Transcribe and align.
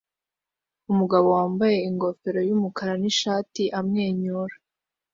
Umugabo 0.91 1.27
wambaye 1.37 1.77
ingofero 1.89 2.39
yumukara 2.49 2.93
nishati 3.01 3.63
amwenyura 3.79 4.55